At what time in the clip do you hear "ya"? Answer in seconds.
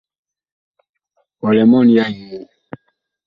1.95-2.05